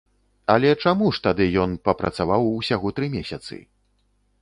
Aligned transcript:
Але 0.53 0.71
чаму 0.85 1.09
ж 1.17 1.21
тады 1.27 1.45
ён 1.65 1.77
папрацаваў 1.89 2.51
ўсяго 2.57 2.87
тры 2.99 3.15
месяцы? 3.21 3.65